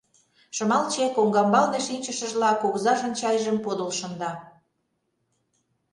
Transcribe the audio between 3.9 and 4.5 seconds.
шында.